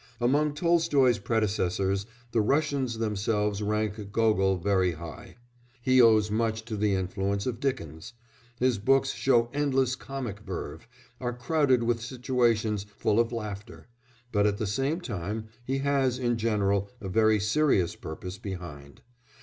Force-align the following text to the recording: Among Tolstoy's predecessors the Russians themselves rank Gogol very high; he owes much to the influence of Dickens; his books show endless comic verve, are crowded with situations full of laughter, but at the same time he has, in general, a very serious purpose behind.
Among 0.19 0.55
Tolstoy's 0.55 1.19
predecessors 1.19 2.07
the 2.31 2.41
Russians 2.41 2.97
themselves 2.97 3.61
rank 3.61 4.11
Gogol 4.11 4.57
very 4.57 4.93
high; 4.93 5.35
he 5.79 6.01
owes 6.01 6.31
much 6.31 6.65
to 6.65 6.75
the 6.75 6.95
influence 6.95 7.45
of 7.45 7.59
Dickens; 7.59 8.13
his 8.57 8.79
books 8.79 9.11
show 9.11 9.51
endless 9.53 9.95
comic 9.95 10.39
verve, 10.39 10.87
are 11.19 11.33
crowded 11.33 11.83
with 11.83 12.01
situations 12.01 12.83
full 12.97 13.19
of 13.19 13.31
laughter, 13.31 13.85
but 14.31 14.47
at 14.47 14.57
the 14.57 14.65
same 14.65 15.01
time 15.01 15.49
he 15.63 15.77
has, 15.77 16.17
in 16.17 16.35
general, 16.35 16.89
a 16.99 17.07
very 17.07 17.39
serious 17.39 17.95
purpose 17.95 18.39
behind. 18.39 19.03